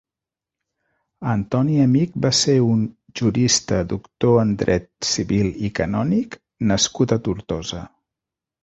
Antoni 1.33 1.75
Amic 1.83 2.15
va 2.25 2.31
ser 2.39 2.55
un 2.69 2.81
«Jurista; 3.21 3.83
doctor 3.95 4.43
en 4.47 4.57
dret 4.65 4.89
civil 5.13 5.53
i 5.71 5.73
canònic» 5.83 6.41
nascut 6.73 7.17
a 7.19 7.25
Tortosa. 7.29 7.87